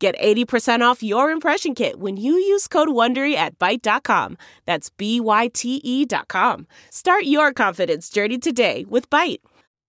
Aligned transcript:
Get 0.00 0.18
80% 0.18 0.80
off 0.80 1.02
your 1.02 1.30
impression 1.30 1.74
kit 1.74 2.00
when 2.00 2.16
you 2.16 2.32
use 2.32 2.66
code 2.66 2.88
WONDERY 2.88 3.34
at 3.34 3.58
Byte.com. 3.58 4.38
That's 4.64 4.88
B-Y-T-E 4.88 6.06
dot 6.06 6.28
com. 6.28 6.66
Start 6.88 7.24
your 7.24 7.52
confidence 7.52 8.08
journey 8.08 8.38
today 8.38 8.86
with 8.88 9.10
Byte. 9.10 9.40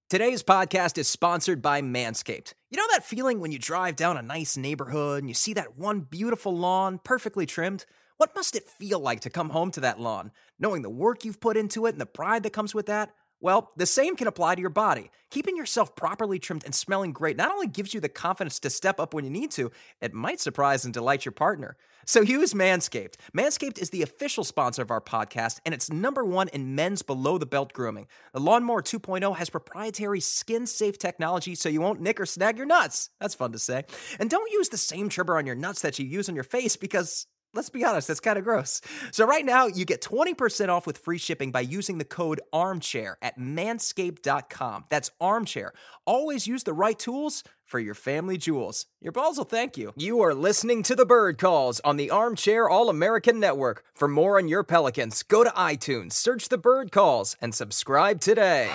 Today's 0.09 0.43
podcast 0.43 0.97
is 0.97 1.07
sponsored 1.07 1.61
by 1.61 1.81
Manscaped. 1.81 2.53
You 2.69 2.77
know 2.77 2.87
that 2.91 3.05
feeling 3.05 3.39
when 3.39 3.53
you 3.53 3.57
drive 3.57 3.95
down 3.95 4.17
a 4.17 4.21
nice 4.21 4.57
neighborhood 4.57 5.19
and 5.19 5.29
you 5.29 5.33
see 5.33 5.53
that 5.53 5.77
one 5.77 6.01
beautiful 6.01 6.53
lawn 6.53 6.99
perfectly 7.01 7.45
trimmed? 7.45 7.85
What 8.17 8.35
must 8.35 8.57
it 8.57 8.67
feel 8.67 8.99
like 8.99 9.21
to 9.21 9.29
come 9.29 9.51
home 9.51 9.71
to 9.71 9.79
that 9.79 10.01
lawn, 10.01 10.31
knowing 10.59 10.81
the 10.81 10.89
work 10.89 11.23
you've 11.23 11.39
put 11.39 11.55
into 11.55 11.85
it 11.85 11.93
and 11.93 12.01
the 12.01 12.05
pride 12.05 12.43
that 12.43 12.51
comes 12.51 12.75
with 12.75 12.87
that? 12.87 13.13
Well, 13.41 13.71
the 13.75 13.87
same 13.87 14.15
can 14.15 14.27
apply 14.27 14.55
to 14.55 14.61
your 14.61 14.69
body. 14.69 15.09
Keeping 15.31 15.57
yourself 15.57 15.95
properly 15.95 16.37
trimmed 16.37 16.63
and 16.63 16.75
smelling 16.75 17.11
great 17.11 17.37
not 17.37 17.51
only 17.51 17.65
gives 17.65 17.93
you 17.93 17.99
the 17.99 18.07
confidence 18.07 18.59
to 18.59 18.69
step 18.69 18.99
up 18.99 19.15
when 19.15 19.25
you 19.25 19.31
need 19.31 19.49
to, 19.51 19.71
it 19.99 20.13
might 20.13 20.39
surprise 20.39 20.85
and 20.85 20.93
delight 20.93 21.25
your 21.25 21.31
partner. 21.31 21.75
So 22.05 22.21
use 22.21 22.53
Manscaped. 22.53 23.15
Manscaped 23.35 23.79
is 23.79 23.89
the 23.89 24.03
official 24.03 24.43
sponsor 24.43 24.83
of 24.83 24.91
our 24.91 25.01
podcast, 25.01 25.59
and 25.65 25.73
it's 25.73 25.91
number 25.91 26.23
one 26.23 26.49
in 26.49 26.75
men's 26.75 27.01
below 27.01 27.37
the 27.39 27.45
belt 27.47 27.73
grooming. 27.73 28.07
The 28.33 28.39
Lawnmower 28.39 28.83
2.0 28.83 29.35
has 29.37 29.49
proprietary 29.49 30.19
skin 30.19 30.67
safe 30.67 30.99
technology 30.99 31.55
so 31.55 31.69
you 31.69 31.81
won't 31.81 32.01
nick 32.01 32.19
or 32.19 32.25
snag 32.27 32.57
your 32.57 32.67
nuts. 32.67 33.09
That's 33.19 33.35
fun 33.35 33.51
to 33.53 33.59
say. 33.59 33.85
And 34.19 34.29
don't 34.29 34.51
use 34.51 34.69
the 34.69 34.77
same 34.77 35.09
trimmer 35.09 35.37
on 35.37 35.47
your 35.47 35.55
nuts 35.55 35.81
that 35.81 35.97
you 35.97 36.05
use 36.05 36.29
on 36.29 36.35
your 36.35 36.43
face 36.43 36.75
because 36.75 37.25
let's 37.53 37.69
be 37.69 37.83
honest, 37.83 38.07
that's 38.07 38.19
kind 38.19 38.37
of 38.37 38.43
gross. 38.43 38.81
So 39.11 39.25
right 39.25 39.45
now, 39.45 39.67
you 39.67 39.85
get 39.85 40.01
20% 40.01 40.69
off 40.69 40.87
with 40.87 40.97
free 40.97 41.17
shipping 41.17 41.51
by 41.51 41.61
using 41.61 41.97
the 41.97 42.05
code 42.05 42.41
armchair 42.53 43.17
at 43.21 43.39
manscaped.com. 43.39 44.85
That's 44.89 45.11
armchair. 45.19 45.73
Always 46.05 46.47
use 46.47 46.63
the 46.63 46.73
right 46.73 46.97
tools 46.97 47.43
for 47.65 47.79
your 47.79 47.93
family 47.93 48.37
jewels. 48.37 48.85
Your 49.01 49.13
balls 49.13 49.37
will 49.37 49.45
thank 49.45 49.77
you. 49.77 49.93
You 49.95 50.21
are 50.21 50.33
listening 50.33 50.83
to 50.83 50.95
the 50.95 51.05
Bird 51.05 51.37
Calls 51.37 51.79
on 51.81 51.97
the 51.97 52.09
Armchair 52.09 52.69
All 52.69 52.89
American 52.89 53.39
Network. 53.39 53.83
For 53.93 54.07
more 54.07 54.37
on 54.37 54.47
your 54.47 54.63
Pelicans, 54.63 55.23
go 55.23 55.43
to 55.43 55.49
iTunes, 55.51 56.13
search 56.13 56.49
the 56.49 56.57
Bird 56.57 56.91
Calls, 56.91 57.37
and 57.41 57.55
subscribe 57.55 58.19
today. 58.19 58.69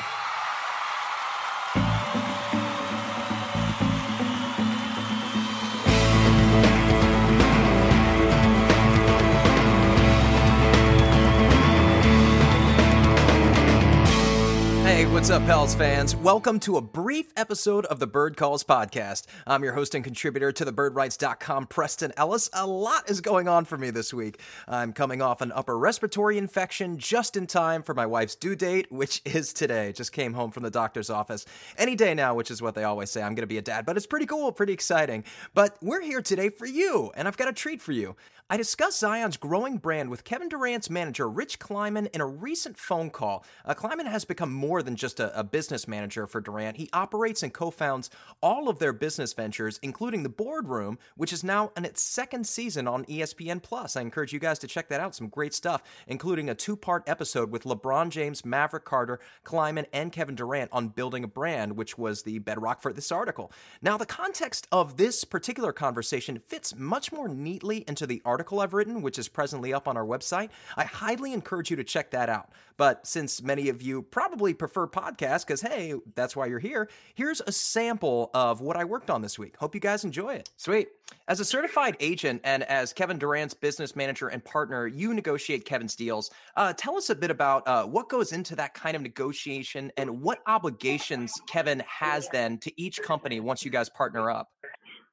What's 15.17 15.31
up, 15.31 15.47
Pels 15.47 15.75
fans? 15.75 16.15
Welcome 16.15 16.61
to 16.61 16.77
a 16.77 16.83
brief 16.83 17.33
episode 17.39 17.87
of 17.87 18.01
the 18.01 18.07
Bird 18.07 18.37
Calls 18.37 18.63
podcast. 18.63 19.25
I'm 19.47 19.65
your 19.65 19.73
host 19.73 19.95
and 19.95 20.05
contributor 20.05 20.53
to 20.53 20.67
thebirdwrites.com, 20.67 21.69
Preston 21.69 22.13
Ellis. 22.19 22.51
A 22.53 22.67
lot 22.67 23.09
is 23.09 23.23
going 23.23 23.49
on 23.49 23.65
for 23.65 23.79
me 23.79 23.89
this 23.89 24.13
week. 24.13 24.39
I'm 24.69 24.93
coming 24.93 25.23
off 25.23 25.41
an 25.41 25.53
upper 25.53 25.79
respiratory 25.79 26.37
infection 26.37 26.99
just 26.99 27.35
in 27.35 27.47
time 27.47 27.83
for 27.83 27.95
my 27.95 28.05
wife's 28.05 28.35
due 28.35 28.55
date, 28.55 28.93
which 28.93 29.23
is 29.25 29.55
today. 29.55 29.91
Just 29.95 30.13
came 30.13 30.35
home 30.35 30.51
from 30.51 30.65
the 30.65 30.71
doctor's 30.71 31.09
office. 31.09 31.47
Any 31.79 31.95
day 31.95 32.13
now, 32.13 32.35
which 32.35 32.51
is 32.51 32.61
what 32.61 32.75
they 32.75 32.85
always 32.85 33.11
say. 33.11 33.23
I'm 33.23 33.35
going 33.35 33.37
to 33.37 33.47
be 33.47 33.57
a 33.57 33.63
dad, 33.63 33.87
but 33.87 33.97
it's 33.97 34.07
pretty 34.07 34.27
cool, 34.27 34.53
pretty 34.53 34.75
exciting. 34.75 35.25
But 35.55 35.79
we're 35.81 36.03
here 36.03 36.21
today 36.21 36.51
for 36.51 36.67
you, 36.67 37.11
and 37.17 37.27
I've 37.27 37.39
got 37.39 37.49
a 37.49 37.55
treat 37.55 37.81
for 37.81 37.93
you. 37.93 38.17
I 38.49 38.57
discussed 38.57 39.01
Zion's 39.01 39.37
growing 39.37 39.79
brand 39.79 40.09
with 40.09 40.23
Kevin 40.23 40.49
Durant's 40.49 40.89
manager, 40.89 41.29
Rich 41.29 41.59
Kleiman, 41.59 42.07
in 42.15 42.21
a 42.21 42.27
recent 42.27 42.79
phone 42.79 43.11
call. 43.11 43.45
Uh, 43.65 43.75
Kleiman 43.75 44.07
has 44.07 44.25
become 44.25 44.53
more 44.53 44.85
than 44.85 44.95
just 44.95 45.19
a, 45.19 45.37
a 45.37 45.43
business 45.43 45.89
manager 45.89 46.29
for 46.29 46.41
Durant. 46.41 46.77
He 46.77 46.89
operates 46.93 47.43
and 47.43 47.53
co 47.53 47.73
founds 47.73 48.09
all 48.41 48.69
of 48.69 48.79
their 48.79 48.93
business 48.93 49.33
ventures, 49.33 49.81
including 49.83 50.23
the 50.23 50.29
boardroom, 50.29 50.97
which 51.17 51.33
is 51.33 51.43
now 51.43 51.73
in 51.77 51.85
its 51.85 52.01
second 52.01 52.47
season 52.47 52.87
on 52.87 53.05
ESPN 53.07 53.61
Plus. 53.61 53.97
I 53.97 54.01
encourage 54.03 54.33
you 54.33 54.39
guys 54.39 54.61
to 54.61 54.69
check 54.69 54.89
that 54.91 55.01
out. 55.01 55.17
Some 55.17 55.27
great 55.27 55.53
stuff, 55.53 55.83
including 56.07 56.49
a 56.49 56.55
two 56.55 56.77
part 56.77 57.03
episode 57.09 57.51
with 57.51 57.65
LeBron 57.65 58.11
James, 58.11 58.45
Maverick 58.45 58.85
Carter, 58.85 59.19
Kleiman, 59.43 59.87
and 59.93 60.13
Kevin 60.13 60.37
Durant 60.37 60.71
on 60.73 60.87
building 60.91 61.25
a 61.25 61.29
brand, 61.29 61.77
which 61.77 61.99
was 61.99 62.23
the 62.23 62.39
bedrock 62.39 62.81
for 62.81 62.93
this 62.93 63.11
article. 63.11 63.51
Now, 63.83 63.97
the 63.97 64.07
context 64.07 64.69
of 64.71 64.99
this 64.99 65.25
particular 65.25 65.73
conversation 65.73 66.39
fits 66.39 66.77
much 66.77 67.11
more 67.11 67.27
neatly 67.27 67.85
into 67.89 68.07
the 68.07 68.23
article 68.25 68.36
I've 68.61 68.75
written, 68.75 69.03
which 69.03 69.19
is 69.19 69.29
presently 69.29 69.73
up 69.73 69.89
on 69.89 69.97
our 69.97 70.05
website. 70.05 70.51
I 70.77 70.85
highly 70.85 71.33
encourage 71.33 71.71
you 71.71 71.77
to 71.77 71.85
check 71.85 72.11
that 72.11 72.29
out. 72.29 72.51
But 72.77 73.07
since 73.07 73.43
many 73.43 73.69
of 73.69 73.81
you 73.81 74.03
probably 74.03 74.53
prefer 74.53 74.87
podcasts, 74.87 75.47
because 75.47 75.63
hey, 75.63 75.95
that's 76.15 76.37
why 76.37 76.47
you're 76.47 76.59
here, 76.59 76.89
here's 77.15 77.41
a 77.47 77.53
sample 77.53 78.31
of 78.35 78.61
what 78.61 78.77
I 78.77 78.85
worked 78.85 79.11
on 79.11 79.23
this 79.23 79.39
week. 79.39 79.57
Hope 79.57 79.75
you 79.75 79.81
guys 79.81 80.05
enjoy 80.05 80.35
it. 80.35 80.51
Sweet. 80.57 80.89
As 81.29 81.41
a 81.41 81.45
certified 81.45 81.97
agent 82.01 82.41
and 82.45 82.63
as 82.65 82.93
Kevin 82.93 83.19
Durant's 83.19 83.55
business 83.55 83.97
manager 83.97 84.29
and 84.29 84.45
partner, 84.45 84.87
you 84.87 85.15
negotiate 85.15 85.65
Kevin's 85.65 85.97
deals. 85.97 86.31
Uh, 86.57 86.73
tell 86.73 86.97
us 86.97 87.11
a 87.11 87.15
bit 87.15 87.31
about 87.31 87.67
uh, 87.67 87.85
what 87.85 88.09
goes 88.09 88.33
into 88.33 88.55
that 88.57 88.75
kind 88.75 88.95
of 88.95 89.03
negotiation 89.03 89.91
and 89.97 90.21
what 90.21 90.41
obligations 90.47 91.33
Kevin 91.49 91.83
has 91.87 92.29
then 92.29 92.59
to 92.59 92.81
each 92.81 93.01
company 93.03 93.41
once 93.41 93.65
you 93.65 93.71
guys 93.71 93.89
partner 93.89 94.31
up. 94.31 94.51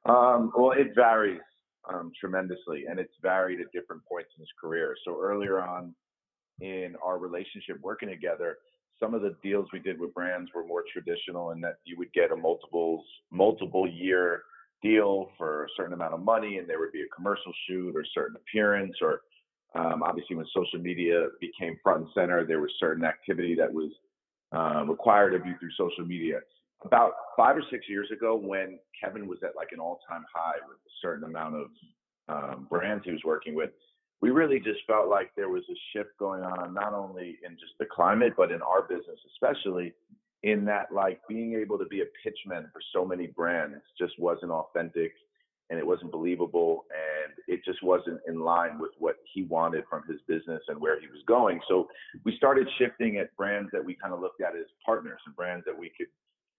Um, 0.06 0.52
well, 0.58 0.72
it 0.72 0.94
varies 0.96 1.40
um, 1.92 2.12
tremendously, 2.20 2.86
and 2.90 3.00
it's 3.00 3.14
varied 3.22 3.60
at 3.60 3.72
different 3.72 4.04
points 4.06 4.32
in 4.38 4.42
his 4.42 4.50
career. 4.60 4.96
So 5.06 5.20
earlier 5.22 5.62
on 5.62 5.94
in 6.62 6.96
our 7.04 7.18
relationship 7.18 7.78
working 7.82 8.10
together, 8.10 8.58
some 9.00 9.14
of 9.14 9.22
the 9.22 9.36
deals 9.44 9.68
we 9.74 9.80
did 9.80 10.00
with 10.00 10.14
brands 10.14 10.52
were 10.54 10.66
more 10.66 10.84
traditional 10.92 11.52
in 11.52 11.62
that 11.62 11.78
you 11.84 11.98
would 11.98 12.14
get 12.14 12.32
a 12.32 12.36
multiples 12.36 13.06
multiple 13.32 13.88
year 13.88 14.44
deal 14.82 15.30
for 15.38 15.64
a 15.64 15.68
certain 15.76 15.94
amount 15.94 16.14
of 16.14 16.22
money, 16.22 16.58
and 16.58 16.70
there 16.70 16.80
would 16.80 16.92
be 16.92 17.02
a 17.02 17.16
commercial 17.16 17.52
shoot 17.68 17.96
or 17.96 18.04
certain 18.14 18.36
appearance, 18.36 18.96
or 19.02 19.22
um, 19.76 20.04
obviously 20.04 20.36
when 20.36 20.46
social 20.54 20.80
media 20.80 21.28
became 21.42 21.78
front 21.82 22.02
and 22.02 22.10
center, 22.14 22.46
there 22.46 22.60
was 22.60 22.72
certain 22.80 23.04
activity 23.04 23.56
that 23.56 23.72
was 23.72 23.92
uh, 24.56 24.86
required 24.86 25.34
of 25.34 25.46
you 25.46 25.56
through 25.60 25.72
social 25.78 26.06
media 26.06 26.40
about 26.86 27.14
five 27.38 27.56
or 27.56 27.64
six 27.72 27.88
years 27.88 28.10
ago 28.12 28.36
when 28.36 28.80
Kevin 29.02 29.28
was 29.28 29.40
at 29.44 29.56
like 29.56 29.70
an 29.72 29.80
all-time 29.80 30.26
high 30.34 30.58
with 30.68 30.78
a 30.78 30.94
certain 31.02 31.24
amount 31.24 31.56
of 31.56 31.68
um, 32.30 32.68
brands 32.70 33.04
he 33.06 33.12
was 33.12 33.22
working 33.26 33.56
with, 33.56 33.72
we 34.22 34.30
really 34.30 34.60
just 34.60 34.80
felt 34.88 35.10
like 35.10 35.32
there 35.36 35.50
was 35.50 35.64
a 35.70 35.76
shift 35.92 36.12
going 36.18 36.44
on, 36.44 36.74
not 36.74 36.94
only 36.94 37.38
in 37.46 37.54
just 37.54 37.74
the 37.80 37.86
climate, 37.86 38.34
but 38.38 38.52
in 38.52 38.62
our 38.62 38.84
business, 38.84 39.20
especially 39.34 39.94
in 40.44 40.66
that 40.66 40.92
like 40.94 41.20
being 41.28 41.56
able 41.56 41.78
to 41.78 41.86
be 41.86 42.02
a 42.02 42.06
pitchman 42.24 42.72
for 42.72 42.82
so 42.94 43.06
many 43.06 43.28
brands 43.28 43.78
just 43.98 44.14
wasn't 44.20 44.52
authentic 44.52 45.14
and 45.70 45.80
it 45.80 45.88
wasn't 45.88 46.12
believable 46.12 46.86
and 46.92 47.34
it 47.48 47.64
just 47.66 47.82
wasn't 47.82 48.20
in 48.28 48.40
line 48.40 48.78
with 48.80 48.92
what 49.00 49.16
he 49.34 49.44
wanted 49.44 49.84
from 49.90 50.04
his 50.08 50.20
business 50.28 50.62
and 50.68 50.80
where 50.80 51.00
he 51.00 51.08
was 51.08 51.22
going. 51.28 51.60
So 51.68 51.88
we 52.26 52.36
started 52.38 52.68
shifting 52.78 53.18
at 53.18 53.36
brands 53.36 53.70
that 53.72 53.84
we 53.84 53.96
kind 53.96 54.14
of 54.14 54.20
looked 54.20 54.42
at 54.42 54.56
as 54.56 54.68
partners 54.86 55.20
and 55.26 55.36
brands 55.36 55.66
that 55.66 55.78
we 55.78 55.92
could 55.98 56.08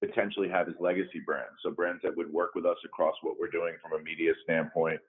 potentially 0.02 0.48
have 0.48 0.68
as 0.68 0.74
legacy 0.80 1.20
brands. 1.24 1.54
So 1.62 1.70
brands 1.70 2.02
that 2.02 2.16
would 2.16 2.32
work 2.32 2.54
with 2.54 2.66
us 2.66 2.76
across 2.84 3.14
what 3.22 3.38
we're 3.38 3.50
doing 3.50 3.74
from 3.82 3.98
a 3.98 4.02
media 4.02 4.32
standpoint, 4.42 5.00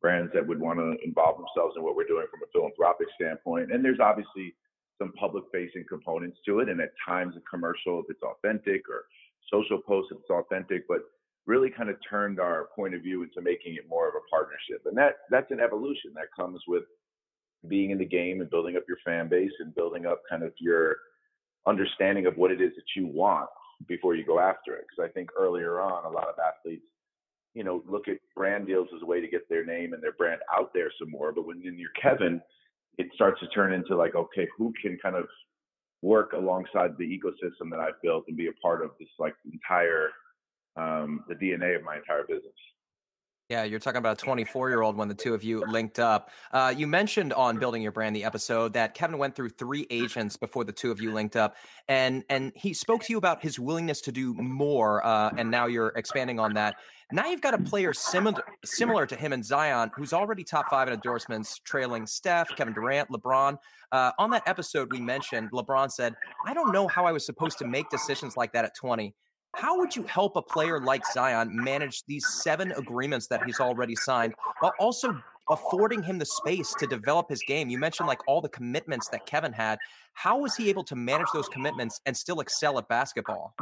brands 0.00 0.32
that 0.34 0.46
would 0.46 0.60
want 0.60 0.78
to 0.78 0.96
involve 1.04 1.38
themselves 1.38 1.74
in 1.76 1.82
what 1.82 1.96
we're 1.96 2.06
doing 2.06 2.26
from 2.30 2.40
a 2.42 2.50
philanthropic 2.52 3.08
standpoint. 3.14 3.72
And 3.72 3.84
there's 3.84 4.00
obviously 4.00 4.54
some 5.00 5.12
public 5.12 5.44
facing 5.52 5.84
components 5.88 6.38
to 6.46 6.60
it. 6.60 6.68
And 6.68 6.80
at 6.80 6.92
times 7.06 7.34
a 7.36 7.40
commercial 7.48 8.00
if 8.00 8.06
it's 8.08 8.22
authentic 8.22 8.82
or 8.88 9.06
social 9.52 9.78
posts 9.78 10.12
if 10.12 10.18
it's 10.20 10.30
authentic, 10.30 10.86
but 10.88 11.00
really 11.46 11.68
kind 11.68 11.90
of 11.90 11.96
turned 12.08 12.40
our 12.40 12.68
point 12.74 12.94
of 12.94 13.02
view 13.02 13.22
into 13.22 13.42
making 13.42 13.74
it 13.74 13.88
more 13.88 14.08
of 14.08 14.14
a 14.14 14.28
partnership. 14.30 14.82
And 14.86 14.96
that 14.96 15.16
that's 15.30 15.50
an 15.50 15.60
evolution 15.60 16.12
that 16.14 16.28
comes 16.36 16.60
with 16.66 16.84
being 17.68 17.90
in 17.90 17.98
the 17.98 18.04
game 18.04 18.40
and 18.40 18.50
building 18.50 18.76
up 18.76 18.84
your 18.86 18.98
fan 19.04 19.28
base 19.28 19.52
and 19.60 19.74
building 19.74 20.06
up 20.06 20.22
kind 20.28 20.42
of 20.42 20.52
your 20.58 20.96
understanding 21.66 22.26
of 22.26 22.36
what 22.36 22.50
it 22.50 22.60
is 22.60 22.72
that 22.76 22.84
you 22.94 23.06
want 23.06 23.48
before 23.88 24.14
you 24.14 24.24
go 24.24 24.38
after 24.38 24.74
it. 24.74 24.84
Because 24.88 25.10
I 25.10 25.12
think 25.12 25.30
earlier 25.38 25.80
on, 25.80 26.04
a 26.04 26.10
lot 26.10 26.28
of 26.28 26.34
athletes, 26.38 26.84
you 27.54 27.64
know, 27.64 27.82
look 27.88 28.08
at 28.08 28.18
brand 28.34 28.66
deals 28.66 28.88
as 28.94 29.02
a 29.02 29.06
way 29.06 29.20
to 29.20 29.28
get 29.28 29.48
their 29.48 29.64
name 29.64 29.92
and 29.92 30.02
their 30.02 30.12
brand 30.12 30.40
out 30.56 30.70
there 30.74 30.90
some 30.98 31.10
more. 31.10 31.32
But 31.32 31.46
when 31.46 31.60
you're 31.62 31.90
Kevin, 32.00 32.40
it 32.98 33.06
starts 33.14 33.40
to 33.40 33.48
turn 33.48 33.72
into 33.72 33.96
like, 33.96 34.14
okay, 34.14 34.46
who 34.56 34.72
can 34.80 34.98
kind 35.02 35.16
of 35.16 35.26
work 36.02 36.32
alongside 36.32 36.96
the 36.98 37.04
ecosystem 37.04 37.70
that 37.70 37.80
I've 37.80 38.00
built 38.02 38.24
and 38.28 38.36
be 38.36 38.48
a 38.48 38.52
part 38.62 38.84
of 38.84 38.90
this 38.98 39.08
like 39.18 39.34
entire 39.50 40.10
um, 40.76 41.24
the 41.28 41.34
DNA 41.34 41.76
of 41.76 41.82
my 41.82 41.96
entire 41.96 42.24
business. 42.24 42.52
Yeah, 43.50 43.64
you're 43.64 43.78
talking 43.78 43.98
about 43.98 44.18
a 44.20 44.24
24 44.24 44.70
year 44.70 44.80
old 44.80 44.96
when 44.96 45.08
the 45.08 45.14
two 45.14 45.34
of 45.34 45.44
you 45.44 45.62
linked 45.68 45.98
up. 45.98 46.30
Uh, 46.50 46.72
you 46.74 46.86
mentioned 46.86 47.34
on 47.34 47.58
building 47.58 47.82
your 47.82 47.92
brand 47.92 48.16
the 48.16 48.24
episode 48.24 48.72
that 48.72 48.94
Kevin 48.94 49.18
went 49.18 49.36
through 49.36 49.50
three 49.50 49.86
agents 49.90 50.34
before 50.38 50.64
the 50.64 50.72
two 50.72 50.90
of 50.90 50.98
you 50.98 51.12
linked 51.12 51.36
up, 51.36 51.54
and 51.86 52.24
and 52.30 52.52
he 52.56 52.72
spoke 52.72 53.02
to 53.02 53.12
you 53.12 53.18
about 53.18 53.42
his 53.42 53.58
willingness 53.58 54.00
to 54.02 54.12
do 54.12 54.32
more. 54.34 55.04
Uh, 55.04 55.30
and 55.36 55.50
now 55.50 55.66
you're 55.66 55.88
expanding 55.88 56.40
on 56.40 56.54
that. 56.54 56.76
Now 57.12 57.26
you've 57.26 57.42
got 57.42 57.52
a 57.52 57.58
player 57.58 57.92
similar 57.92 58.42
similar 58.64 59.04
to 59.06 59.14
him 59.14 59.34
in 59.34 59.42
Zion, 59.42 59.90
who's 59.94 60.14
already 60.14 60.42
top 60.42 60.70
five 60.70 60.88
in 60.88 60.94
endorsements, 60.94 61.58
trailing 61.58 62.06
Steph, 62.06 62.48
Kevin 62.56 62.72
Durant, 62.72 63.10
LeBron. 63.10 63.58
Uh, 63.92 64.12
on 64.18 64.30
that 64.30 64.42
episode, 64.46 64.90
we 64.90 65.00
mentioned 65.00 65.50
LeBron 65.52 65.92
said, 65.92 66.14
"I 66.46 66.54
don't 66.54 66.72
know 66.72 66.88
how 66.88 67.04
I 67.04 67.12
was 67.12 67.26
supposed 67.26 67.58
to 67.58 67.66
make 67.66 67.90
decisions 67.90 68.38
like 68.38 68.54
that 68.54 68.64
at 68.64 68.74
20." 68.74 69.14
How 69.56 69.78
would 69.78 69.94
you 69.94 70.02
help 70.04 70.36
a 70.36 70.42
player 70.42 70.80
like 70.80 71.02
Zion 71.12 71.50
manage 71.52 72.04
these 72.06 72.26
seven 72.42 72.72
agreements 72.72 73.28
that 73.28 73.44
he's 73.44 73.60
already 73.60 73.94
signed 73.94 74.34
while 74.60 74.74
also 74.78 75.20
affording 75.50 76.02
him 76.02 76.18
the 76.18 76.26
space 76.26 76.74
to 76.78 76.86
develop 76.86 77.28
his 77.28 77.42
game? 77.46 77.68
You 77.68 77.78
mentioned 77.78 78.08
like 78.08 78.20
all 78.26 78.40
the 78.40 78.48
commitments 78.48 79.08
that 79.08 79.26
Kevin 79.26 79.52
had. 79.52 79.78
How 80.14 80.38
was 80.38 80.56
he 80.56 80.70
able 80.70 80.84
to 80.84 80.96
manage 80.96 81.28
those 81.32 81.48
commitments 81.48 82.00
and 82.06 82.16
still 82.16 82.40
excel 82.40 82.78
at 82.78 82.88
basketball? 82.88 83.54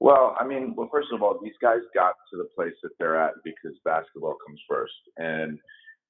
Well, 0.00 0.36
I 0.38 0.46
mean, 0.46 0.74
well, 0.76 0.88
first 0.92 1.08
of 1.12 1.22
all, 1.22 1.38
these 1.42 1.58
guys 1.60 1.80
got 1.92 2.14
to 2.30 2.36
the 2.36 2.48
place 2.54 2.74
that 2.84 2.90
they're 2.98 3.20
at 3.20 3.32
because 3.42 3.76
basketball 3.84 4.36
comes 4.46 4.60
first. 4.68 4.92
And 5.16 5.58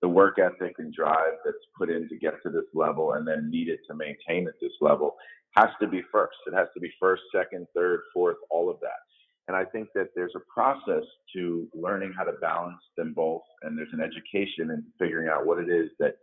the 0.02 0.08
work 0.08 0.38
ethic 0.38 0.74
and 0.78 0.92
drive 0.94 1.34
that's 1.44 1.56
put 1.76 1.90
in 1.90 2.08
to 2.08 2.16
get 2.16 2.34
to 2.42 2.50
this 2.50 2.66
level 2.74 3.14
and 3.14 3.26
then 3.26 3.50
needed 3.50 3.78
to 3.88 3.94
maintain 3.94 4.46
at 4.46 4.54
this 4.60 4.72
level 4.80 5.16
has 5.56 5.70
to 5.80 5.88
be 5.88 6.02
first. 6.12 6.36
It 6.46 6.54
has 6.54 6.68
to 6.74 6.80
be 6.80 6.92
first, 7.00 7.22
second, 7.34 7.66
third, 7.74 8.00
fourth, 8.12 8.36
all 8.50 8.70
of 8.70 8.78
that. 8.80 9.00
And 9.48 9.56
I 9.56 9.64
think 9.64 9.88
that 9.94 10.08
there's 10.14 10.34
a 10.36 10.40
process 10.52 11.04
to 11.34 11.68
learning 11.74 12.12
how 12.16 12.24
to 12.24 12.32
balance 12.32 12.82
them 12.96 13.14
both, 13.14 13.42
and 13.62 13.76
there's 13.76 13.92
an 13.92 14.00
education 14.00 14.70
in 14.70 14.84
figuring 14.98 15.28
out 15.28 15.46
what 15.46 15.58
it 15.58 15.70
is 15.70 15.88
that 15.98 16.16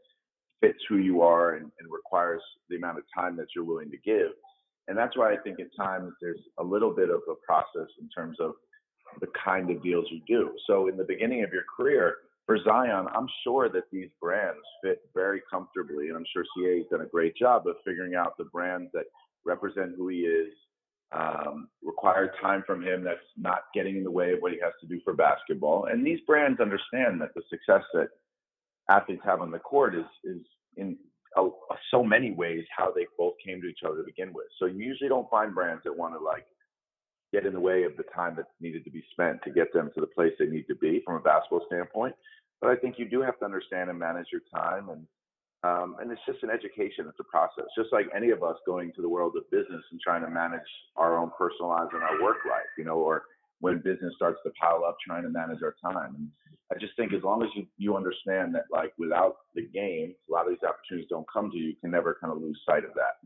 fits 0.62 0.77
who 0.88 0.98
you 0.98 1.22
are 1.22 1.56
and, 1.56 1.72
and 1.80 1.92
requires 1.92 2.42
the 2.69 2.75
amount 2.75 3.00
of 3.00 3.04
time 3.13 3.36
that 3.38 3.48
you're 3.56 3.66
willing 3.66 3.89
to 3.92 3.98
give. 3.98 4.31
And 4.88 4.95
that's 4.95 5.18
why 5.18 5.33
I 5.33 5.38
think 5.38 5.60
at 5.60 5.75
times 5.75 6.13
there's 6.21 6.39
a 6.60 6.63
little 6.63 6.94
bit 6.94 7.10
of 7.10 7.21
a 7.28 7.33
process 7.45 7.89
in 8.00 8.07
terms 8.16 8.38
of 8.39 8.54
the 9.21 9.28
kind 9.44 9.71
of 9.71 9.81
deals 9.81 10.06
you 10.12 10.21
do. 10.28 10.51
So 10.68 10.88
in 10.88 10.95
the 10.95 11.04
beginning 11.04 11.44
of 11.44 11.51
your 11.51 11.63
career, 11.75 12.18
for 12.45 12.59
Zion, 12.63 13.07
I'm 13.13 13.27
sure 13.44 13.69
that 13.69 13.86
these 13.92 14.09
brands 14.21 14.62
fit 14.83 15.00
very 15.13 15.42
comfortably, 15.50 16.09
and 16.09 16.18
I'm 16.18 16.25
sure 16.31 16.45
CAA 16.57 16.80
has 16.80 16.88
done 16.92 17.01
a 17.01 17.07
great 17.07 17.36
job 17.36 17.68
of 17.68 17.75
figuring 17.83 18.15
out 18.15 18.38
the 18.38 18.45
brands 18.45 18.92
that 18.94 19.06
represent 19.45 19.94
who 19.97 20.09
he 20.09 20.19
is, 20.21 20.53
um, 21.12 21.69
require 21.83 22.33
time 22.42 22.63
from 22.65 22.83
him 22.83 23.03
that's 23.03 23.19
not 23.38 23.62
getting 23.74 23.97
in 23.97 24.03
the 24.03 24.12
way 24.12 24.33
of 24.33 24.39
what 24.39 24.51
he 24.51 24.59
has 24.62 24.74
to 24.81 24.88
do 24.88 25.00
for 25.03 25.13
basketball. 25.13 25.86
And 25.86 26.06
these 26.06 26.19
brands 26.27 26.59
understand 26.59 27.21
that 27.21 27.33
the 27.36 27.42
success 27.50 27.83
that 27.94 28.09
athletes 28.89 29.21
have 29.25 29.42
on 29.42 29.51
the 29.51 29.59
court 29.59 29.95
is 29.95 30.06
is 30.24 30.42
in 30.77 30.97
a, 31.38 31.47
so 31.92 32.03
many 32.03 32.31
ways 32.31 32.63
how 32.75 32.92
they 32.92 33.06
both 33.18 33.33
came 33.45 33.62
to 33.62 33.68
each 33.68 33.80
other 33.86 33.97
to 33.97 34.03
begin 34.03 34.33
with. 34.33 34.47
So 34.59 34.65
you 34.65 34.83
usually 34.83 35.09
don't 35.09 35.30
find 35.30 35.53
brands 35.53 35.83
that 35.83 35.95
want 35.95 36.13
to 36.13 36.24
like 36.24 36.45
get 37.36 37.46
in 37.46 37.54
the 37.54 37.60
way 37.60 37.84
of 37.84 37.98
the 37.98 38.04
time 38.16 38.36
that 38.38 38.46
needed 38.62 38.86
to 38.86 38.92
be 38.92 39.04
spent 39.12 39.42
to 39.44 39.52
get 39.52 39.74
them 39.74 39.92
to 39.94 40.02
the 40.02 40.08
place 40.08 40.32
they 40.40 40.46
need 40.46 40.66
to 40.68 40.76
be 40.76 41.02
from 41.06 41.16
a 41.16 41.20
basketball 41.20 41.66
standpoint. 41.68 42.16
But 42.62 42.70
I 42.70 42.76
think 42.78 42.96
you 42.98 43.10
do 43.10 43.22
have 43.22 43.38
to 43.40 43.46
understand 43.46 43.90
and 43.90 44.00
manage 44.00 44.28
your 44.32 44.42
time 44.54 44.90
and 44.90 45.06
um, 45.64 45.96
and 46.00 46.12
it's 46.12 46.22
just 46.28 46.44
an 46.44 46.52
education. 46.52 47.06
It's 47.10 47.20
a 47.20 47.24
process, 47.24 47.66
just 47.76 47.92
like 47.92 48.06
any 48.16 48.30
of 48.30 48.44
us 48.44 48.56
going 48.68 48.92
to 48.96 49.02
the 49.02 49.10
world 49.10 49.34
of 49.36 49.50
business 49.50 49.82
and 49.90 50.00
trying 50.00 50.22
to 50.22 50.30
manage 50.30 50.70
our 50.96 51.18
own 51.18 51.32
personal 51.36 51.70
lives 51.70 51.90
and 51.92 52.04
our 52.04 52.22
work 52.22 52.38
life, 52.48 52.70
you 52.78 52.86
know, 52.86 52.98
or 52.98 53.24
when 53.62 53.78
business 53.80 54.14
starts 54.16 54.38
to 54.46 54.52
pile 54.62 54.84
up, 54.88 54.96
trying 55.04 55.24
to 55.24 55.30
manage 55.30 55.64
our 55.64 55.76
time. 55.81 56.14
And 56.14 56.28
I 56.72 56.78
just 56.78 56.96
think 56.96 57.14
as 57.14 57.24
long 57.24 57.42
as 57.42 57.50
you, 57.56 57.66
you 57.78 57.96
understand 57.96 58.54
that, 58.54 58.66
like, 58.72 58.94
without 59.00 59.38
the 59.56 59.64
game, 59.64 60.14
a 60.30 60.31
lot 60.31 60.46
of 60.46 60.52
these 60.52 60.68
opportunities 60.68 61.10
don't 61.10 61.26
come 61.31 61.50
to 61.50 61.58
you, 61.58 61.70
you 61.70 61.76
can 61.81 61.90
never 61.90 62.16
kind 62.22 62.31
of 62.31 62.40
lose 62.40 62.62
sight 62.70 62.86
of 62.86 62.94
that. 62.94 63.18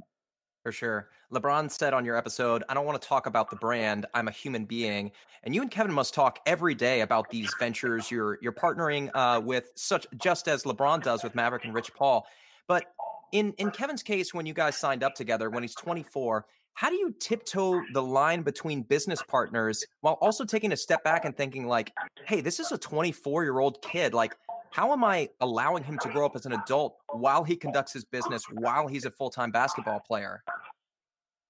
For 0.70 0.74
sure. 0.74 1.10
LeBron 1.34 1.72
said 1.72 1.96
on 1.96 2.06
your 2.06 2.16
episode, 2.16 2.64
I 2.70 2.76
don't 2.76 2.86
want 2.86 3.02
to 3.02 3.08
talk 3.08 3.26
about 3.26 3.50
the 3.50 3.56
brand. 3.56 4.06
I'm 4.14 4.28
a 4.28 4.32
human 4.32 4.66
being. 4.66 5.12
And 5.44 5.56
you 5.56 5.64
and 5.64 5.72
Kevin 5.72 5.92
must 5.92 6.14
talk 6.14 6.38
every 6.46 6.76
day 6.76 7.02
about 7.02 7.32
these 7.32 7.52
ventures 7.58 8.12
you're 8.12 8.38
you're 8.40 8.54
partnering 8.54 9.10
uh, 9.16 9.42
with 9.44 9.72
such 9.74 10.06
just 10.20 10.48
as 10.48 10.66
LeBron 10.66 11.02
does 11.02 11.24
with 11.24 11.34
Maverick 11.34 11.66
and 11.66 11.74
Rich 11.74 11.96
Paul. 11.96 12.28
But 12.68 12.84
in 13.32 13.54
in 13.54 13.72
Kevin's 13.72 14.04
case, 14.04 14.32
when 14.32 14.46
you 14.46 14.54
guys 14.54 14.78
signed 14.78 15.04
up 15.04 15.16
together 15.16 15.50
when 15.50 15.64
he's 15.64 15.74
24, 15.74 16.46
how 16.76 16.90
do 16.92 16.96
you 16.98 17.16
tiptoe 17.20 17.82
the 17.94 18.04
line 18.04 18.44
between 18.44 18.84
business 18.84 19.24
partners 19.24 19.84
while 20.02 20.20
also 20.22 20.46
taking 20.46 20.72
a 20.72 20.78
step 20.78 21.04
back 21.04 21.26
and 21.26 21.36
thinking 21.36 21.66
like, 21.66 21.92
hey, 22.28 22.42
this 22.42 22.60
is 22.60 22.72
a 22.72 22.78
24 22.78 23.44
year 23.44 23.58
old 23.58 23.82
kid. 23.82 24.14
Like, 24.14 24.36
how 24.72 24.94
am 24.94 25.04
I 25.04 25.30
allowing 25.42 25.84
him 25.84 25.98
to 26.00 26.10
grow 26.10 26.26
up 26.26 26.36
as 26.36 26.46
an 26.46 26.54
adult 26.54 26.98
while 27.12 27.44
he 27.44 27.56
conducts 27.56 27.94
his 27.94 28.06
business, 28.06 28.44
while 28.52 28.88
he's 28.88 29.06
a 29.06 29.12
full 29.12 29.30
time 29.30 29.52
basketball 29.52 30.00
player? 30.00 30.44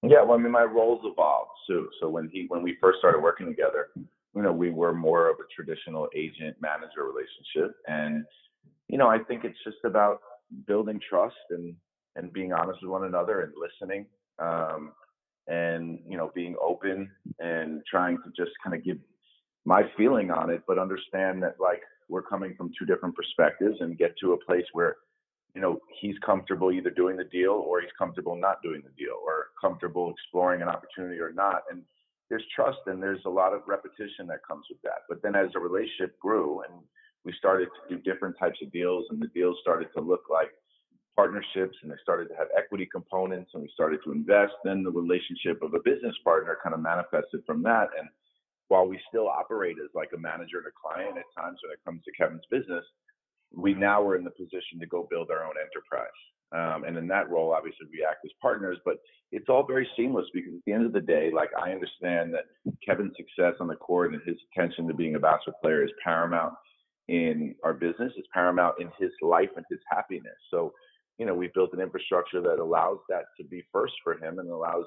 Yeah, 0.02 0.22
well, 0.22 0.38
I 0.38 0.42
mean, 0.42 0.52
my 0.52 0.62
roles 0.62 1.02
evolved 1.04 1.50
too. 1.68 1.88
So 2.00 2.08
when 2.08 2.30
he 2.32 2.46
when 2.48 2.62
we 2.62 2.78
first 2.80 2.98
started 2.98 3.20
working 3.20 3.46
together, 3.46 3.88
you 3.96 4.42
know, 4.42 4.52
we 4.52 4.70
were 4.70 4.94
more 4.94 5.28
of 5.28 5.36
a 5.36 5.54
traditional 5.54 6.08
agent 6.16 6.56
manager 6.60 7.04
relationship, 7.04 7.76
and 7.86 8.24
you 8.88 8.96
know, 8.96 9.08
I 9.08 9.18
think 9.18 9.44
it's 9.44 9.58
just 9.64 9.78
about 9.84 10.20
building 10.66 11.00
trust 11.08 11.36
and 11.50 11.74
and 12.16 12.32
being 12.32 12.52
honest 12.52 12.80
with 12.82 12.90
one 12.90 13.04
another 13.04 13.42
and 13.42 13.52
listening, 13.56 14.06
um, 14.38 14.92
and 15.48 16.00
you 16.08 16.16
know, 16.16 16.32
being 16.34 16.56
open 16.62 17.10
and 17.38 17.82
trying 17.88 18.16
to 18.18 18.30
just 18.36 18.52
kind 18.64 18.74
of 18.74 18.82
give 18.84 18.98
my 19.66 19.82
feeling 19.96 20.30
on 20.30 20.48
it, 20.48 20.62
but 20.66 20.78
understand 20.78 21.42
that 21.42 21.56
like 21.60 21.82
we're 22.10 22.22
coming 22.22 22.54
from 22.56 22.72
two 22.78 22.84
different 22.84 23.14
perspectives 23.14 23.76
and 23.80 23.96
get 23.96 24.16
to 24.18 24.32
a 24.32 24.44
place 24.44 24.66
where 24.72 24.96
you 25.54 25.60
know 25.60 25.80
he's 26.00 26.16
comfortable 26.24 26.72
either 26.72 26.90
doing 26.90 27.16
the 27.16 27.24
deal 27.24 27.52
or 27.52 27.80
he's 27.80 27.90
comfortable 27.98 28.36
not 28.36 28.62
doing 28.62 28.82
the 28.82 28.92
deal 29.02 29.16
or 29.24 29.48
comfortable 29.60 30.10
exploring 30.10 30.62
an 30.62 30.68
opportunity 30.68 31.20
or 31.20 31.32
not. 31.32 31.62
And 31.70 31.82
there's 32.28 32.44
trust 32.54 32.78
and 32.86 33.02
there's 33.02 33.24
a 33.26 33.30
lot 33.30 33.52
of 33.52 33.62
repetition 33.66 34.26
that 34.28 34.46
comes 34.46 34.64
with 34.70 34.80
that. 34.82 35.02
But 35.08 35.22
then 35.22 35.34
as 35.34 35.52
the 35.52 35.58
relationship 35.58 36.18
grew 36.20 36.62
and 36.62 36.80
we 37.24 37.34
started 37.36 37.68
to 37.88 37.96
do 37.96 38.02
different 38.02 38.38
types 38.38 38.58
of 38.62 38.72
deals 38.72 39.06
and 39.10 39.20
the 39.20 39.26
deals 39.28 39.56
started 39.60 39.88
to 39.94 40.00
look 40.00 40.22
like 40.30 40.50
partnerships 41.16 41.76
and 41.82 41.90
they 41.90 41.96
started 42.02 42.28
to 42.28 42.36
have 42.36 42.46
equity 42.56 42.88
components 42.90 43.50
and 43.52 43.62
we 43.62 43.70
started 43.74 44.00
to 44.04 44.12
invest 44.12 44.52
then 44.64 44.82
the 44.82 44.90
relationship 44.90 45.60
of 45.62 45.74
a 45.74 45.80
business 45.84 46.14
partner 46.24 46.56
kind 46.62 46.74
of 46.74 46.80
manifested 46.80 47.42
from 47.44 47.62
that. 47.62 47.88
And 47.98 48.08
while 48.70 48.86
we 48.86 49.00
still 49.08 49.28
operate 49.28 49.76
as 49.82 49.90
like 49.94 50.10
a 50.14 50.18
manager 50.18 50.58
and 50.58 50.66
a 50.68 50.80
client 50.80 51.18
at 51.18 51.26
times 51.36 51.58
when 51.62 51.72
it 51.72 51.84
comes 51.84 52.02
to 52.04 52.12
Kevin's 52.12 52.46
business, 52.50 52.84
we 53.52 53.74
now 53.74 54.00
are 54.06 54.16
in 54.16 54.22
the 54.22 54.30
position 54.30 54.78
to 54.78 54.86
go 54.86 55.08
build 55.10 55.30
our 55.30 55.44
own 55.44 55.54
enterprise. 55.58 56.20
Um, 56.52 56.84
and 56.84 56.96
in 56.96 57.08
that 57.08 57.30
role, 57.30 57.52
obviously, 57.52 57.86
we 57.90 58.06
act 58.08 58.24
as 58.24 58.30
partners, 58.40 58.78
but 58.84 58.98
it's 59.32 59.48
all 59.48 59.66
very 59.66 59.88
seamless 59.96 60.26
because 60.32 60.54
at 60.54 60.60
the 60.66 60.72
end 60.72 60.86
of 60.86 60.92
the 60.92 61.00
day, 61.00 61.30
like 61.34 61.50
I 61.60 61.72
understand 61.72 62.32
that 62.34 62.46
Kevin's 62.84 63.16
success 63.16 63.54
on 63.58 63.66
the 63.66 63.74
court 63.74 64.14
and 64.14 64.22
his 64.24 64.36
attention 64.50 64.86
to 64.86 64.94
being 64.94 65.16
a 65.16 65.20
basketball 65.20 65.60
player 65.60 65.84
is 65.84 65.90
paramount 66.02 66.54
in 67.08 67.56
our 67.64 67.74
business, 67.74 68.12
it's 68.16 68.28
paramount 68.32 68.76
in 68.78 68.88
his 69.00 69.10
life 69.20 69.50
and 69.56 69.66
his 69.68 69.80
happiness. 69.90 70.38
So, 70.48 70.72
you 71.18 71.26
know, 71.26 71.34
we've 71.34 71.52
built 71.54 71.72
an 71.72 71.80
infrastructure 71.80 72.40
that 72.40 72.60
allows 72.60 72.98
that 73.08 73.24
to 73.36 73.44
be 73.44 73.64
first 73.72 73.94
for 74.04 74.14
him 74.14 74.38
and 74.38 74.48
allows 74.48 74.84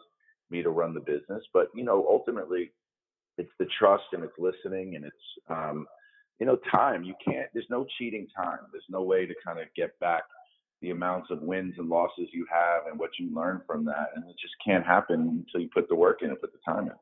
me 0.49 0.63
to 0.63 0.69
run 0.69 0.93
the 0.93 1.01
business. 1.01 1.43
But, 1.53 1.67
you 1.75 1.83
know, 1.83 2.05
ultimately, 2.09 2.71
it's 3.37 3.51
the 3.59 3.67
trust 3.79 4.03
and 4.13 4.23
it's 4.23 4.37
listening 4.37 4.95
and 4.95 5.05
it's 5.05 5.15
um, 5.49 5.85
you 6.39 6.45
know 6.45 6.57
time. 6.71 7.03
You 7.03 7.15
can't. 7.23 7.47
There's 7.53 7.67
no 7.69 7.85
cheating 7.97 8.27
time. 8.35 8.59
There's 8.71 8.85
no 8.89 9.03
way 9.03 9.25
to 9.25 9.33
kind 9.45 9.59
of 9.59 9.65
get 9.75 9.97
back 9.99 10.23
the 10.81 10.91
amounts 10.91 11.31
of 11.31 11.41
wins 11.41 11.75
and 11.77 11.89
losses 11.89 12.27
you 12.33 12.45
have 12.51 12.87
and 12.89 12.99
what 12.99 13.09
you 13.17 13.33
learn 13.33 13.61
from 13.65 13.85
that. 13.85 14.09
And 14.15 14.25
it 14.29 14.35
just 14.39 14.53
can't 14.63 14.85
happen 14.85 15.45
until 15.45 15.61
you 15.61 15.69
put 15.73 15.87
the 15.87 15.95
work 15.95 16.21
in 16.21 16.29
and 16.29 16.39
put 16.39 16.51
the 16.51 16.59
time 16.65 16.87
in. 16.87 16.93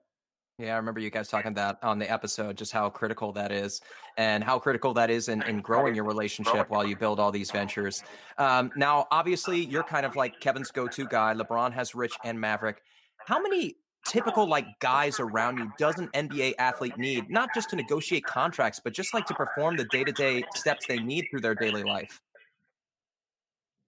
Yeah, 0.59 0.75
I 0.75 0.77
remember 0.77 0.99
you 0.99 1.09
guys 1.09 1.27
talking 1.27 1.55
that 1.55 1.79
on 1.81 1.97
the 1.97 2.09
episode, 2.09 2.55
just 2.55 2.71
how 2.71 2.87
critical 2.91 3.31
that 3.31 3.51
is 3.51 3.81
and 4.17 4.43
how 4.43 4.59
critical 4.59 4.93
that 4.93 5.09
is 5.09 5.27
in, 5.27 5.41
in 5.43 5.59
growing 5.61 5.95
your 5.95 6.03
relationship 6.03 6.69
while 6.69 6.85
you 6.85 6.95
build 6.95 7.19
all 7.19 7.31
these 7.31 7.49
ventures. 7.49 8.03
Um, 8.37 8.69
now, 8.75 9.07
obviously, 9.09 9.65
you're 9.65 9.83
kind 9.83 10.05
of 10.05 10.15
like 10.15 10.39
Kevin's 10.39 10.69
go 10.69 10.87
to 10.87 11.07
guy. 11.07 11.33
LeBron 11.33 11.73
has 11.73 11.95
Rich 11.95 12.13
and 12.23 12.39
Maverick. 12.39 12.83
How 13.25 13.41
many 13.41 13.77
typical 14.05 14.47
like 14.47 14.65
guys 14.79 15.19
around 15.19 15.57
you 15.57 15.71
does 15.77 15.99
an 15.99 16.09
NBA 16.09 16.53
athlete 16.59 16.97
need, 16.97 17.29
not 17.29 17.49
just 17.53 17.69
to 17.71 17.75
negotiate 17.75 18.25
contracts, 18.25 18.79
but 18.83 18.93
just 18.93 19.13
like 19.13 19.25
to 19.27 19.33
perform 19.33 19.77
the 19.77 19.85
day 19.85 20.03
to 20.03 20.11
day 20.11 20.43
steps 20.55 20.85
they 20.87 20.99
need 20.99 21.27
through 21.29 21.41
their 21.41 21.55
daily 21.55 21.83
life? 21.83 22.21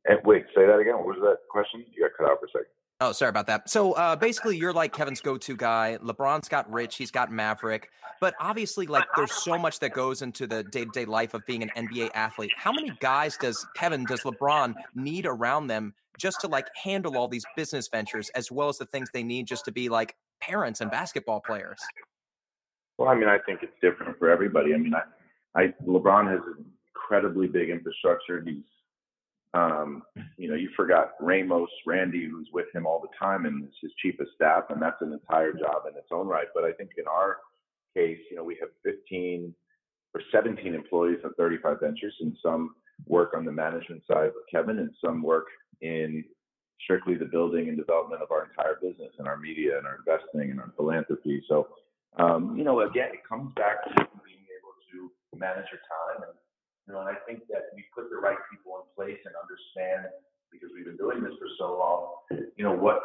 And 0.05 0.19
wait, 0.25 0.45
say 0.55 0.65
that 0.65 0.77
again. 0.77 0.95
What 0.95 1.05
was 1.05 1.17
that 1.21 1.37
question? 1.49 1.85
You 1.93 2.03
got 2.03 2.17
cut 2.17 2.31
out 2.31 2.39
for 2.39 2.45
a 2.45 2.49
second. 2.49 2.67
Oh, 2.99 3.11
sorry 3.11 3.29
about 3.29 3.47
that. 3.47 3.69
So 3.69 3.93
uh, 3.93 4.15
basically, 4.15 4.57
you're 4.57 4.73
like 4.73 4.93
Kevin's 4.93 5.19
go-to 5.19 5.57
guy. 5.57 5.97
LeBron's 6.01 6.47
got 6.47 6.71
Rich, 6.71 6.95
he's 6.95 7.11
got 7.11 7.31
Maverick, 7.31 7.89
but 8.21 8.33
obviously, 8.39 8.85
like 8.85 9.05
there's 9.15 9.33
so 9.33 9.57
much 9.57 9.79
that 9.79 9.93
goes 9.93 10.21
into 10.21 10.47
the 10.47 10.63
day-to-day 10.63 11.05
life 11.05 11.33
of 11.33 11.45
being 11.45 11.63
an 11.63 11.71
NBA 11.75 12.11
athlete. 12.13 12.51
How 12.55 12.71
many 12.71 12.91
guys 13.01 13.35
does 13.35 13.65
Kevin, 13.75 14.05
does 14.05 14.21
LeBron 14.21 14.75
need 14.95 15.25
around 15.25 15.67
them 15.67 15.93
just 16.17 16.41
to 16.41 16.47
like 16.47 16.67
handle 16.81 17.17
all 17.17 17.27
these 17.27 17.45
business 17.55 17.87
ventures 17.91 18.29
as 18.35 18.51
well 18.51 18.69
as 18.69 18.77
the 18.77 18.85
things 18.85 19.09
they 19.13 19.23
need 19.23 19.47
just 19.47 19.65
to 19.65 19.71
be 19.71 19.89
like 19.89 20.15
parents 20.41 20.81
and 20.81 20.91
basketball 20.91 21.41
players? 21.41 21.79
Well, 22.97 23.09
I 23.09 23.15
mean, 23.15 23.29
I 23.29 23.39
think 23.45 23.61
it's 23.63 23.73
different 23.81 24.17
for 24.19 24.29
everybody. 24.29 24.73
I 24.73 24.77
mean, 24.77 24.93
I, 24.93 25.61
I 25.61 25.73
LeBron 25.85 26.29
has 26.29 26.41
an 26.57 26.65
incredibly 26.95 27.47
big 27.47 27.69
infrastructure. 27.69 28.43
He's 28.45 28.63
um, 29.55 30.01
you 30.37 30.49
know, 30.49 30.55
you 30.55 30.69
forgot 30.75 31.11
Ramos, 31.19 31.69
Randy, 31.85 32.27
who's 32.27 32.49
with 32.51 32.65
him 32.73 32.87
all 32.87 32.99
the 32.99 33.15
time, 33.19 33.45
and 33.45 33.63
it's 33.63 33.75
his 33.81 33.91
chief 34.01 34.19
of 34.19 34.27
staff, 34.33 34.63
and 34.69 34.81
that's 34.81 35.01
an 35.01 35.13
entire 35.13 35.53
job 35.53 35.83
in 35.89 35.95
its 35.95 36.07
own 36.11 36.27
right. 36.27 36.47
But 36.55 36.63
I 36.63 36.71
think 36.71 36.91
in 36.97 37.05
our 37.07 37.37
case, 37.95 38.17
you 38.31 38.37
know, 38.37 38.43
we 38.43 38.57
have 38.59 38.69
15 38.83 39.53
or 40.15 40.21
17 40.31 40.73
employees 40.73 41.19
at 41.23 41.35
35 41.37 41.81
Ventures, 41.81 42.15
and 42.21 42.35
some 42.41 42.75
work 43.05 43.33
on 43.35 43.45
the 43.45 43.51
management 43.51 44.01
side 44.11 44.31
with 44.33 44.45
Kevin, 44.51 44.79
and 44.79 44.89
some 45.03 45.21
work 45.21 45.45
in 45.83 46.23
strictly 46.79 47.15
the 47.15 47.27
building 47.27 47.67
and 47.67 47.77
development 47.77 48.23
of 48.23 48.31
our 48.31 48.47
entire 48.47 48.79
business 48.81 49.11
and 49.19 49.27
our 49.27 49.37
media 49.37 49.77
and 49.77 49.85
our 49.85 49.99
investing 49.99 50.51
and 50.51 50.59
our 50.59 50.71
philanthropy. 50.75 51.43
So, 51.47 51.67
um, 52.17 52.55
you 52.57 52.63
know, 52.63 52.81
again, 52.81 53.11
it 53.11 53.27
comes 53.27 53.51
back 53.55 53.83
to 53.83 53.91
being 54.23 54.47
able 54.47 54.73
to 54.91 55.11
manage 55.37 55.67
your 55.71 55.83
time 55.85 56.23
and 56.23 56.35
you 56.87 56.91
know, 56.91 56.99
and 56.99 57.07
I 57.07 57.15
think 57.23 57.47
that 57.47 57.71
we 57.71 57.87
put 57.95 58.11
the 58.11 58.19
right 58.19 58.35
people 58.51 58.75
in 58.83 58.85
place 58.91 59.19
and 59.23 59.31
understand 59.39 60.11
because 60.51 60.67
we've 60.75 60.83
been 60.83 60.99
doing 60.99 61.23
this 61.23 61.31
for 61.39 61.47
so 61.55 61.79
long, 61.79 62.19
you 62.59 62.63
know, 62.67 62.75
what 62.75 62.99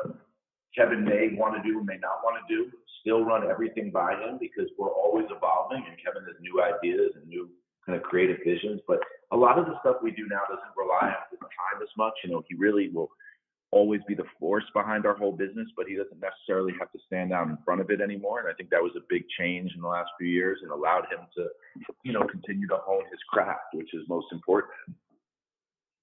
Kevin 0.75 1.06
may 1.06 1.30
want 1.38 1.54
to 1.54 1.62
do 1.62 1.78
and 1.78 1.87
may 1.87 1.97
not 2.02 2.26
want 2.26 2.42
to 2.42 2.44
do, 2.50 2.75
still 3.00 3.23
run 3.23 3.47
everything 3.47 3.94
by 3.94 4.18
him 4.18 4.37
because 4.42 4.66
we're 4.76 4.90
always 4.90 5.30
evolving 5.30 5.87
and 5.87 5.94
Kevin 6.02 6.26
has 6.26 6.35
new 6.42 6.58
ideas 6.58 7.14
and 7.14 7.30
new 7.30 7.49
kind 7.87 7.94
of 7.94 8.02
creative 8.02 8.42
visions. 8.44 8.82
But 8.90 8.99
a 9.30 9.37
lot 9.38 9.62
of 9.62 9.66
the 9.66 9.78
stuff 9.78 10.02
we 10.02 10.11
do 10.11 10.26
now 10.26 10.42
doesn't 10.50 10.75
rely 10.75 11.14
on 11.14 11.38
time 11.49 11.83
as 11.83 11.88
much. 11.97 12.14
You 12.25 12.31
know, 12.31 12.45
he 12.49 12.55
really 12.57 12.88
will 12.88 13.11
always 13.71 14.00
be 14.09 14.14
the 14.14 14.25
force 14.40 14.64
behind 14.73 15.05
our 15.05 15.14
whole 15.14 15.33
business, 15.33 15.69
but 15.76 15.87
he 15.87 15.95
doesn't 15.95 16.21
necessarily 16.21 16.73
have 16.78 16.90
to 16.93 16.99
stand 17.07 17.33
out 17.33 17.49
in 17.49 17.59
front 17.64 17.81
of 17.81 17.90
it 17.90 18.00
anymore. 18.00 18.40
And 18.40 18.49
I 18.49 18.55
think 18.55 18.71
that 18.71 18.83
was 18.83 18.93
a 18.97 19.05
big 19.09 19.25
change 19.38 19.73
in 19.75 19.83
the 19.83 19.88
last 19.88 20.11
few 20.19 20.28
years 20.28 20.61
and 20.62 20.71
allowed 20.71 21.05
him 21.12 21.26
to, 21.37 21.49
you 22.02 22.12
know, 22.12 22.25
continue 22.25 22.67
to 22.69 22.78
hone 22.78 23.05
his 23.11 23.21
craft, 23.28 23.75
which 23.75 23.93
is 23.93 24.02
most 24.09 24.26
important. 24.33 24.73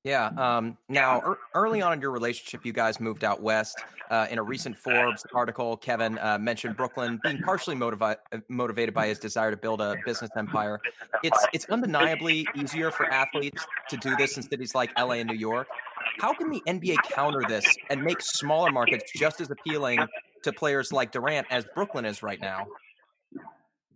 Yeah. 0.06 0.28
Um, 0.38 0.78
now, 0.88 1.20
er, 1.22 1.40
early 1.56 1.82
on 1.82 1.94
in 1.94 2.00
your 2.00 2.12
relationship, 2.12 2.64
you 2.64 2.72
guys 2.72 3.00
moved 3.00 3.24
out 3.24 3.42
west. 3.42 3.84
Uh, 4.12 4.28
in 4.30 4.38
a 4.38 4.44
recent 4.44 4.78
Forbes 4.78 5.26
article, 5.34 5.76
Kevin 5.78 6.20
uh, 6.20 6.38
mentioned 6.38 6.78
Brooklyn 6.78 7.20
being 7.24 7.40
partially 7.40 7.76
motivi- 7.76 8.16
uh, 8.32 8.38
motivated 8.48 8.94
by 8.94 9.08
his 9.08 9.18
desire 9.18 9.50
to 9.50 9.58
build 9.58 9.82
a 9.82 9.96
business 10.06 10.30
empire. 10.38 10.80
It's 11.24 11.48
it's 11.54 11.66
undeniably 11.70 12.48
easier 12.56 12.92
for 12.92 13.12
athletes 13.12 13.66
to 13.90 13.98
do 13.98 14.16
this 14.16 14.38
in 14.38 14.44
cities 14.44 14.76
like 14.76 14.92
LA 14.96 15.14
and 15.14 15.28
New 15.28 15.36
York. 15.36 15.68
How 16.20 16.36
can 16.36 16.52
the 16.52 16.62
NBA 16.68 16.98
counter 17.12 17.42
this 17.48 17.66
and 17.90 18.04
make 18.04 18.22
smaller 18.22 18.72
markets 18.72 19.12
just 19.16 19.42
as 19.42 19.50
appealing 19.50 20.06
to 20.44 20.54
players 20.54 20.94
like 20.94 21.12
Durant 21.12 21.48
as 21.50 21.66
Brooklyn 21.74 22.06
is 22.06 22.22
right 22.22 22.40
now? 22.40 22.68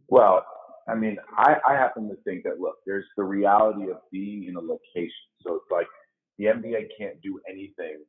Well, 0.08 0.44
I 0.88 0.96
mean, 0.96 1.18
I, 1.38 1.58
I 1.68 1.74
happen 1.74 2.10
to 2.10 2.16
think 2.24 2.46
that 2.46 2.60
look, 2.60 2.78
there's 2.88 3.06
the 3.16 3.24
reality 3.24 3.92
of 3.92 3.98
being 4.12 4.46
in 4.46 4.56
a 4.56 4.60
location. 4.60 5.14
So 5.42 5.54
it's 5.54 5.72
like 5.72 5.86
the 6.40 6.46
NBA 6.46 6.96
can't 6.98 7.22
do 7.22 7.40
anything 7.48 8.00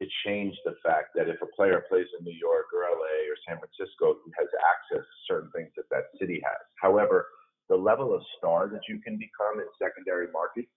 to 0.00 0.08
change 0.24 0.56
the 0.64 0.78
fact 0.82 1.10
that 1.14 1.28
if 1.28 1.36
a 1.42 1.52
player 1.54 1.84
plays 1.90 2.06
in 2.16 2.24
New 2.24 2.38
York 2.38 2.72
or 2.72 2.88
LA 2.88 3.28
or 3.28 3.36
San 3.44 3.58
Francisco, 3.58 4.16
he 4.24 4.32
has 4.38 4.48
access 4.64 5.04
to 5.04 5.26
certain 5.28 5.50
things 5.50 5.68
that 5.76 5.90
that 5.90 6.08
city 6.18 6.40
has. 6.40 6.62
However, 6.80 7.26
the 7.68 7.76
level 7.76 8.14
of 8.14 8.22
star 8.38 8.68
that 8.68 8.88
you 8.88 8.98
can 8.98 9.18
become 9.18 9.60
in 9.60 9.66
secondary 9.76 10.28
markets 10.32 10.70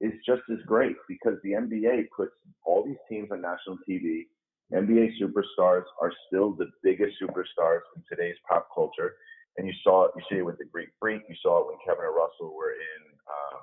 is 0.00 0.12
just 0.24 0.42
as 0.50 0.58
great 0.64 0.96
because 1.08 1.36
the 1.44 1.52
NBA 1.52 2.08
puts 2.16 2.32
all 2.64 2.86
these 2.86 3.02
teams 3.08 3.28
on 3.30 3.42
national 3.42 3.76
TV. 3.86 4.26
NBA 4.72 5.20
superstars 5.20 5.84
are 6.00 6.12
still 6.26 6.52
the 6.52 6.70
biggest 6.82 7.20
superstars 7.20 7.84
in 7.96 8.02
today's 8.08 8.36
pop 8.48 8.68
culture. 8.74 9.14
And 9.58 9.66
you 9.66 9.74
saw 9.84 10.06
it, 10.06 10.12
you 10.16 10.22
see 10.30 10.38
it 10.38 10.46
with 10.46 10.58
the 10.58 10.64
Greek 10.64 10.88
Freak, 10.98 11.22
you 11.28 11.34
saw 11.42 11.60
it 11.60 11.66
when 11.66 11.76
Kevin 11.84 12.06
and 12.06 12.16
Russell 12.16 12.54
were 12.56 12.72
in 12.72 13.02
um, 13.28 13.62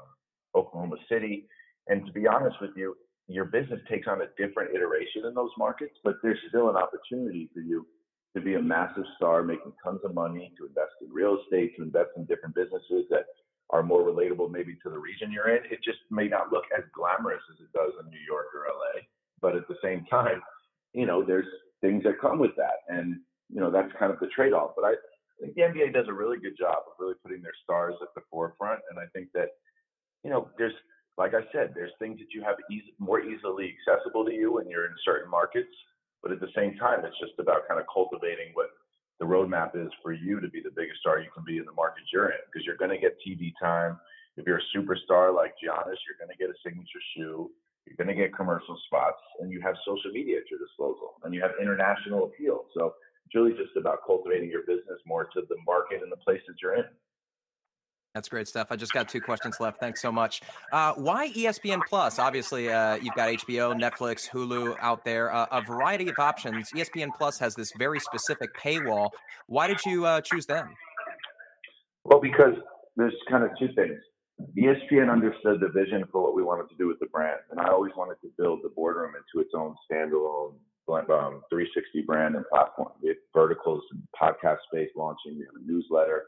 Oklahoma 0.53 0.97
City. 1.09 1.47
And 1.87 2.05
to 2.05 2.11
be 2.11 2.27
honest 2.27 2.57
with 2.61 2.71
you, 2.75 2.95
your 3.27 3.45
business 3.45 3.79
takes 3.89 4.07
on 4.07 4.21
a 4.21 4.27
different 4.37 4.75
iteration 4.75 5.25
in 5.25 5.33
those 5.33 5.51
markets, 5.57 5.95
but 6.03 6.15
there's 6.23 6.39
still 6.47 6.69
an 6.69 6.77
opportunity 6.77 7.49
for 7.53 7.59
you 7.59 7.85
to 8.35 8.41
be 8.41 8.55
a 8.55 8.61
massive 8.61 9.03
star, 9.15 9.43
making 9.43 9.73
tons 9.83 9.99
of 10.03 10.13
money, 10.13 10.53
to 10.57 10.65
invest 10.65 10.91
in 11.01 11.09
real 11.11 11.39
estate, 11.43 11.75
to 11.75 11.83
invest 11.83 12.09
in 12.15 12.25
different 12.25 12.55
businesses 12.55 13.05
that 13.09 13.25
are 13.69 13.83
more 13.83 14.01
relatable 14.01 14.49
maybe 14.49 14.77
to 14.83 14.89
the 14.89 14.97
region 14.97 15.31
you're 15.31 15.49
in. 15.49 15.63
It 15.71 15.83
just 15.83 15.99
may 16.09 16.27
not 16.27 16.51
look 16.51 16.63
as 16.77 16.83
glamorous 16.95 17.41
as 17.51 17.59
it 17.59 17.71
does 17.73 17.91
in 17.99 18.09
New 18.09 18.23
York 18.25 18.47
or 18.55 18.67
LA, 18.71 19.01
but 19.41 19.55
at 19.55 19.67
the 19.67 19.75
same 19.83 20.05
time, 20.09 20.41
you 20.93 21.05
know, 21.05 21.23
there's 21.23 21.47
things 21.81 22.03
that 22.03 22.19
come 22.21 22.39
with 22.39 22.55
that, 22.55 22.87
and 22.87 23.17
you 23.49 23.59
know 23.59 23.69
that's 23.69 23.91
kind 23.99 24.11
of 24.11 24.19
the 24.19 24.27
trade-off. 24.27 24.71
But 24.75 24.85
I 24.85 24.93
think 25.39 25.55
the 25.55 25.61
NBA 25.61 25.93
does 25.93 26.07
a 26.07 26.13
really 26.13 26.39
good 26.39 26.57
job 26.57 26.83
of 26.87 26.93
really 26.99 27.15
putting 27.23 27.41
their 27.41 27.53
stars 27.63 27.95
at 28.01 28.07
the 28.15 28.21
forefront, 28.31 28.79
and 28.89 28.99
I 28.99 29.05
think 29.13 29.29
that 29.33 29.49
you 30.23 30.29
know 30.29 30.49
there's 30.57 30.73
like 31.17 31.33
I 31.33 31.41
said, 31.51 31.73
there's 31.73 31.91
things 31.97 32.19
that 32.19 32.29
you 32.33 32.43
have 32.43 32.55
easy, 32.71 32.93
more 32.99 33.21
easily 33.21 33.73
accessible 33.73 34.23
to 34.25 34.33
you 34.33 34.53
when 34.53 34.69
you're 34.69 34.85
in 34.85 34.93
certain 35.03 35.29
markets, 35.29 35.73
but 36.21 36.31
at 36.31 36.39
the 36.39 36.53
same 36.55 36.77
time, 36.77 37.03
it's 37.05 37.17
just 37.19 37.33
about 37.39 37.67
kind 37.67 37.79
of 37.79 37.85
cultivating 37.91 38.53
what 38.53 38.69
the 39.19 39.25
roadmap 39.25 39.73
is 39.73 39.89
for 40.03 40.13
you 40.13 40.39
to 40.39 40.47
be 40.47 40.61
the 40.61 40.73
biggest 40.75 40.99
star 41.01 41.19
you 41.19 41.29
can 41.33 41.43
be 41.43 41.57
in 41.57 41.65
the 41.65 41.73
markets 41.73 42.07
you're 42.13 42.29
in 42.29 42.41
because 42.45 42.65
you're 42.65 42.77
going 42.77 42.93
to 42.93 43.01
get 43.01 43.17
TV 43.25 43.51
time. 43.59 43.97
If 44.37 44.45
you're 44.45 44.61
a 44.61 44.69
superstar 44.77 45.33
like 45.33 45.57
Giannis, 45.57 45.97
you're 46.05 46.21
going 46.21 46.29
to 46.29 46.37
get 46.37 46.53
a 46.53 46.57
signature 46.63 47.01
shoe. 47.15 47.49
You're 47.89 47.97
going 47.97 48.13
to 48.13 48.21
get 48.21 48.35
commercial 48.35 48.77
spots, 48.85 49.23
and 49.39 49.49
you 49.49 49.61
have 49.61 49.75
social 49.87 50.11
media 50.11 50.37
at 50.37 50.51
your 50.51 50.59
disposal, 50.59 51.17
and 51.23 51.33
you 51.33 51.41
have 51.41 51.51
international 51.59 52.25
appeal. 52.25 52.65
So 52.75 52.93
it's 53.25 53.33
really 53.33 53.53
just 53.53 53.73
about 53.75 54.05
cultivating 54.05 54.51
your 54.51 54.67
business 54.67 54.99
more 55.07 55.25
to 55.33 55.41
the 55.49 55.55
market 55.65 56.03
and 56.03 56.11
the 56.11 56.21
places 56.21 56.59
you're 56.61 56.75
in. 56.75 56.85
That's 58.17 58.29
great 58.29 58.47
stuff. 58.47 58.69
I 58.71 58.75
just 58.75 58.93
got 58.93 59.07
two 59.07 59.21
questions 59.21 59.57
left. 59.59 59.79
Thanks 59.79 60.01
so 60.01 60.11
much. 60.11 60.41
Uh, 60.71 60.93
why 60.95 61.29
ESPN 61.33 61.81
Plus? 61.87 62.17
Obviously, 62.17 62.67
uh, 62.67 62.95
you've 62.95 63.13
got 63.13 63.29
HBO, 63.29 63.79
Netflix, 63.79 64.27
Hulu 64.27 64.75
out 64.81 65.05
there, 65.05 65.31
uh, 65.31 65.45
a 65.51 65.61
variety 65.61 66.09
of 66.09 66.17
options. 66.17 66.71
ESPN 66.71 67.09
Plus 67.15 67.37
has 67.37 67.53
this 67.53 67.71
very 67.77 67.99
specific 67.99 68.49
paywall. 68.57 69.11
Why 69.45 69.67
did 69.67 69.85
you 69.85 70.07
uh, 70.07 70.21
choose 70.21 70.47
them? 70.47 70.69
Well, 72.05 72.19
because 72.19 72.55
there's 72.95 73.13
kind 73.29 73.43
of 73.43 73.51
two 73.59 73.67
things. 73.75 73.99
ESPN 74.57 75.11
understood 75.11 75.59
the 75.59 75.69
vision 75.69 76.03
for 76.11 76.23
what 76.23 76.35
we 76.35 76.41
wanted 76.41 76.69
to 76.69 76.75
do 76.79 76.87
with 76.87 76.97
the 76.99 77.05
brand, 77.05 77.41
and 77.51 77.59
I 77.59 77.69
always 77.69 77.91
wanted 77.95 78.19
to 78.21 78.31
build 78.35 78.61
the 78.63 78.69
boardroom 78.69 79.13
into 79.13 79.45
its 79.45 79.51
own 79.55 79.75
standalone 79.85 80.55
um, 80.89 81.43
360 81.51 82.01
brand 82.07 82.35
and 82.35 82.45
platform. 82.47 82.89
We 83.03 83.09
have 83.09 83.17
verticals 83.31 83.83
and 83.91 84.01
podcast 84.19 84.57
space 84.71 84.89
launching. 84.95 85.37
We 85.37 85.45
have 85.45 85.61
a 85.61 85.71
newsletter 85.71 86.23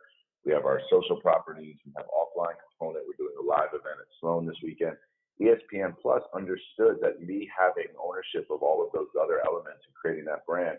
we 0.46 0.54
have 0.54 0.66
our 0.66 0.82
social 0.90 1.20
properties. 1.20 1.76
We 1.86 1.92
have 1.98 2.08
offline 2.08 2.56
component. 2.70 3.06
We're 3.06 3.20
doing 3.20 3.36
a 3.40 3.46
live 3.46 3.74
event 3.74 4.00
at 4.00 4.10
Sloan 4.20 4.46
this 4.46 4.60
weekend. 4.64 4.96
ESPN 5.42 5.96
Plus 6.02 6.22
understood 6.36 7.00
that 7.02 7.22
me 7.22 7.50
having 7.52 7.92
ownership 7.96 8.48
of 8.52 8.62
all 8.62 8.84
of 8.84 8.92
those 8.92 9.08
other 9.20 9.40
elements 9.46 9.84
and 9.88 9.96
creating 9.96 10.26
that 10.26 10.46
brand 10.46 10.78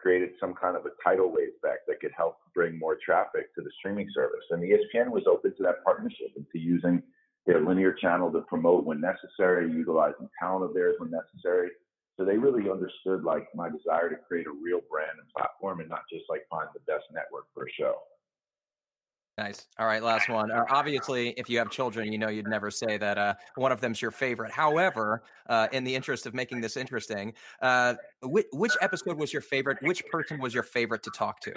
created 0.00 0.30
some 0.40 0.54
kind 0.54 0.76
of 0.76 0.86
a 0.86 0.96
tidal 1.04 1.30
wave 1.30 1.52
effect 1.62 1.86
that 1.86 2.00
could 2.00 2.10
help 2.16 2.38
bring 2.54 2.78
more 2.78 2.96
traffic 3.04 3.54
to 3.54 3.62
the 3.62 3.70
streaming 3.78 4.08
service. 4.14 4.40
And 4.50 4.62
ESPN 4.62 5.10
was 5.10 5.24
open 5.28 5.54
to 5.56 5.62
that 5.62 5.84
partnership 5.84 6.32
and 6.36 6.46
to 6.52 6.58
using 6.58 7.02
their 7.46 7.60
linear 7.60 7.92
channel 7.92 8.32
to 8.32 8.40
promote 8.42 8.84
when 8.84 9.00
necessary, 9.00 9.70
utilizing 9.70 10.28
talent 10.40 10.64
of 10.64 10.74
theirs 10.74 10.96
when 10.98 11.10
necessary. 11.10 11.68
So 12.16 12.24
they 12.24 12.36
really 12.36 12.70
understood 12.70 13.24
like 13.24 13.48
my 13.54 13.68
desire 13.68 14.08
to 14.08 14.16
create 14.16 14.46
a 14.46 14.52
real 14.52 14.80
brand 14.90 15.18
and 15.20 15.28
platform 15.36 15.80
and 15.80 15.88
not 15.88 16.02
just 16.12 16.24
like 16.28 16.48
find 16.50 16.68
the 16.74 16.80
best 16.80 17.04
network 17.12 17.46
for 17.54 17.64
a 17.64 17.72
show. 17.78 17.96
Nice. 19.38 19.68
All 19.78 19.86
right, 19.86 20.02
last 20.02 20.28
one. 20.28 20.50
Uh, 20.50 20.64
obviously, 20.68 21.30
if 21.30 21.48
you 21.48 21.56
have 21.58 21.70
children, 21.70 22.12
you 22.12 22.18
know 22.18 22.28
you'd 22.28 22.48
never 22.48 22.70
say 22.70 22.98
that 22.98 23.16
uh, 23.16 23.34
one 23.54 23.72
of 23.72 23.80
them's 23.80 24.02
your 24.02 24.10
favorite. 24.10 24.50
However, 24.50 25.22
uh, 25.48 25.68
in 25.72 25.82
the 25.84 25.94
interest 25.94 26.26
of 26.26 26.34
making 26.34 26.60
this 26.60 26.76
interesting, 26.76 27.32
uh, 27.62 27.94
which, 28.22 28.46
which, 28.52 28.72
episode 28.82 29.18
was 29.18 29.32
your 29.32 29.40
favorite? 29.42 29.78
Which 29.82 30.04
person 30.06 30.40
was 30.40 30.52
your 30.52 30.62
favorite 30.62 31.02
to 31.04 31.10
talk 31.10 31.40
to? 31.40 31.52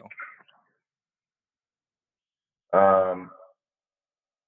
Um, 2.73 3.31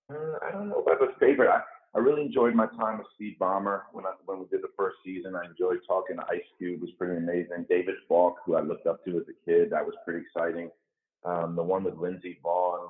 uh, 0.10 0.38
I 0.48 0.51
don't 0.51 0.70
know 0.70 0.84
if 0.86 0.88
I 0.88 0.91
have 0.91 1.10
a 1.10 1.20
favorite. 1.20 1.50
I, 1.50 1.62
I 1.94 2.00
really 2.00 2.22
enjoyed 2.22 2.55
my 2.55 2.67
time 2.67 3.00
with 3.00 3.08
Steve 3.15 3.36
Ballmer 3.39 3.82
when 3.91 4.05
I, 4.05 4.12
when 4.25 4.39
we 4.39 4.46
did 4.46 4.62
the 4.62 4.72
first 4.77 4.98
season. 5.03 5.36
I 5.36 5.46
enjoyed 5.46 5.79
talking 5.88 6.15
to 6.17 6.24
Ice 6.29 6.41
Cube; 6.58 6.75
it 6.75 6.82
was 6.82 6.91
pretty 6.98 7.17
amazing. 7.17 7.65
David 7.70 7.96
Falk, 8.08 8.38
who 8.46 8.55
I 8.55 8.62
looked 8.62 8.88
up 8.88 9.03
to 9.05 9.17
as 9.17 9.24
a 9.24 9.50
kid, 9.50 9.72
that 9.72 9.86
was 9.86 9.96
pretty 10.05 10.22
exciting. 10.25 10.70
Um, 11.25 11.55
the 11.55 11.63
one 11.63 11.84
with 11.84 11.98
Lindsey 11.98 12.39
Vonn 12.46 12.88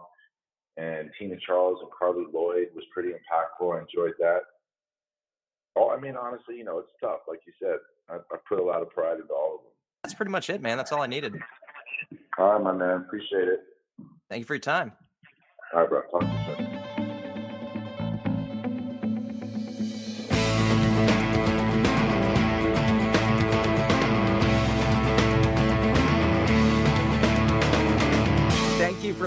and 0.77 1.10
Tina 1.17 1.36
Charles 1.46 1.79
and 1.82 1.89
Carli 1.91 2.25
Lloyd 2.34 2.67
was 2.75 2.84
pretty 2.94 3.10
impactful. 3.10 3.75
I 3.75 3.82
enjoyed 3.82 4.13
that. 4.20 4.41
Oh, 5.77 5.89
I 5.89 6.00
mean, 6.00 6.15
honestly, 6.15 6.58
you 6.58 6.63
know, 6.63 6.79
it's 6.79 6.91
tough. 7.01 7.20
Like 7.27 7.39
you 7.46 7.53
said, 7.62 7.77
I, 8.10 8.15
I 8.15 8.38
put 8.48 8.60
a 8.60 8.63
lot 8.63 8.82
of 8.82 8.89
pride 8.89 9.20
into 9.20 9.34
all 9.34 9.55
of 9.55 9.62
them. 9.62 9.72
That's 10.03 10.13
pretty 10.13 10.32
much 10.32 10.50
it, 10.50 10.62
man. 10.62 10.77
That's 10.77 10.91
all 10.91 11.01
I 11.01 11.08
needed. 11.08 11.36
All 12.38 12.53
right, 12.53 12.63
my 12.63 12.72
man. 12.72 13.01
Appreciate 13.01 13.48
it. 13.48 13.62
Thank 14.29 14.39
you 14.39 14.46
for 14.46 14.55
your 14.55 14.62
time. 14.62 14.91
All 15.74 15.82
right, 15.82 15.89
bro. 15.89 16.01
Talk 16.03 16.22
to 16.22 16.27
you 16.27 16.55
soon. 16.58 16.85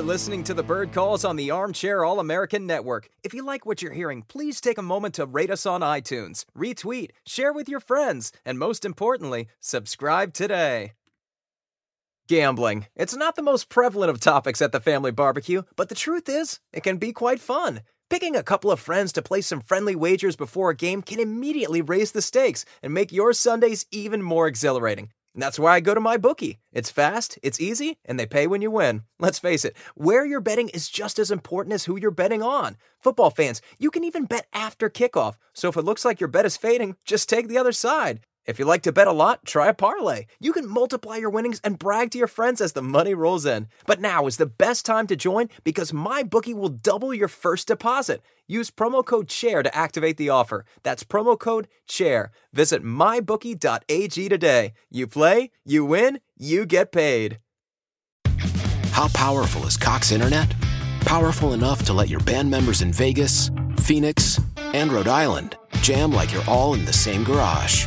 Listening 0.08 0.42
to 0.42 0.54
the 0.54 0.62
Bird 0.62 0.90
Calls 0.90 1.22
on 1.22 1.36
the 1.36 1.50
Armchair 1.50 2.02
All 2.02 2.18
American 2.18 2.66
Network. 2.66 3.10
If 3.22 3.34
you 3.34 3.44
like 3.44 3.66
what 3.66 3.82
you're 3.82 3.92
hearing, 3.92 4.22
please 4.22 4.58
take 4.58 4.78
a 4.78 4.82
moment 4.82 5.12
to 5.16 5.26
rate 5.26 5.50
us 5.50 5.66
on 5.66 5.82
iTunes, 5.82 6.46
retweet, 6.56 7.10
share 7.26 7.52
with 7.52 7.68
your 7.68 7.78
friends, 7.78 8.32
and 8.42 8.58
most 8.58 8.86
importantly, 8.86 9.48
subscribe 9.60 10.32
today. 10.32 10.94
Gambling. 12.26 12.86
It's 12.96 13.14
not 13.14 13.36
the 13.36 13.42
most 13.42 13.68
prevalent 13.68 14.08
of 14.08 14.18
topics 14.18 14.62
at 14.62 14.72
the 14.72 14.80
family 14.80 15.10
barbecue, 15.10 15.64
but 15.76 15.90
the 15.90 15.94
truth 15.94 16.26
is, 16.26 16.58
it 16.72 16.82
can 16.82 16.96
be 16.96 17.12
quite 17.12 17.38
fun. 17.38 17.82
Picking 18.08 18.34
a 18.34 18.42
couple 18.42 18.70
of 18.70 18.80
friends 18.80 19.12
to 19.12 19.20
play 19.20 19.42
some 19.42 19.60
friendly 19.60 19.94
wagers 19.94 20.36
before 20.36 20.70
a 20.70 20.74
game 20.74 21.02
can 21.02 21.20
immediately 21.20 21.82
raise 21.82 22.12
the 22.12 22.22
stakes 22.22 22.64
and 22.82 22.94
make 22.94 23.12
your 23.12 23.34
Sundays 23.34 23.84
even 23.92 24.22
more 24.22 24.46
exhilarating. 24.46 25.10
And 25.38 25.42
that's 25.44 25.56
why 25.56 25.76
I 25.76 25.78
go 25.78 25.94
to 25.94 26.00
MyBookie. 26.00 26.58
It's 26.72 26.90
fast, 26.90 27.38
it's 27.44 27.60
easy, 27.60 28.00
and 28.04 28.18
they 28.18 28.26
pay 28.26 28.48
when 28.48 28.60
you 28.60 28.72
win. 28.72 29.04
Let's 29.20 29.38
face 29.38 29.64
it, 29.64 29.76
where 29.94 30.26
you're 30.26 30.40
betting 30.40 30.68
is 30.70 30.88
just 30.88 31.16
as 31.16 31.30
important 31.30 31.74
as 31.74 31.84
who 31.84 31.96
you're 31.96 32.10
betting 32.10 32.42
on. 32.42 32.76
Football 32.98 33.30
fans, 33.30 33.62
you 33.78 33.92
can 33.92 34.02
even 34.02 34.24
bet 34.24 34.48
after 34.52 34.90
kickoff. 34.90 35.36
So 35.52 35.68
if 35.68 35.76
it 35.76 35.84
looks 35.84 36.04
like 36.04 36.18
your 36.18 36.26
bet 36.26 36.44
is 36.44 36.56
fading, 36.56 36.96
just 37.04 37.28
take 37.28 37.46
the 37.46 37.56
other 37.56 37.70
side. 37.70 38.18
If 38.48 38.58
you 38.58 38.64
like 38.64 38.80
to 38.84 38.92
bet 38.92 39.06
a 39.06 39.12
lot, 39.12 39.44
try 39.44 39.68
a 39.68 39.74
parlay. 39.74 40.24
You 40.40 40.54
can 40.54 40.66
multiply 40.66 41.16
your 41.16 41.28
winnings 41.28 41.60
and 41.62 41.78
brag 41.78 42.10
to 42.12 42.18
your 42.18 42.26
friends 42.26 42.62
as 42.62 42.72
the 42.72 42.80
money 42.80 43.12
rolls 43.12 43.44
in. 43.44 43.68
But 43.84 44.00
now 44.00 44.26
is 44.26 44.38
the 44.38 44.46
best 44.46 44.86
time 44.86 45.06
to 45.08 45.16
join 45.16 45.50
because 45.64 45.92
MyBookie 45.92 46.54
will 46.54 46.70
double 46.70 47.12
your 47.12 47.28
first 47.28 47.68
deposit. 47.68 48.22
Use 48.46 48.70
promo 48.70 49.04
code 49.04 49.28
CHAIR 49.28 49.64
to 49.64 49.76
activate 49.76 50.16
the 50.16 50.30
offer. 50.30 50.64
That's 50.82 51.04
promo 51.04 51.38
code 51.38 51.68
CHAIR. 51.86 52.30
Visit 52.54 52.82
mybookie.ag 52.82 54.28
today. 54.30 54.72
You 54.88 55.06
play, 55.06 55.50
you 55.66 55.84
win, 55.84 56.20
you 56.38 56.64
get 56.64 56.90
paid. 56.90 57.40
How 58.92 59.08
powerful 59.08 59.66
is 59.66 59.76
Cox 59.76 60.10
Internet? 60.10 60.54
Powerful 61.00 61.52
enough 61.52 61.84
to 61.84 61.92
let 61.92 62.08
your 62.08 62.20
band 62.20 62.50
members 62.50 62.80
in 62.80 62.94
Vegas, 62.94 63.50
Phoenix, 63.76 64.40
and 64.56 64.90
Rhode 64.90 65.06
Island 65.06 65.58
jam 65.82 66.12
like 66.12 66.32
you're 66.32 66.44
all 66.48 66.74
in 66.74 66.84
the 66.84 66.92
same 66.92 67.24
garage. 67.24 67.86